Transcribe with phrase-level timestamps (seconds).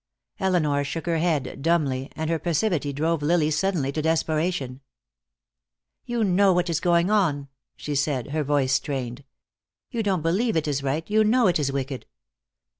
[0.39, 4.81] Elinor shook her head, dumbly, and her passivity drove Lily suddenly to desperation.
[6.05, 9.23] "You know what is going on," she said, her voice strained.
[9.91, 12.07] "You don't believe it is right; you know it is wicked.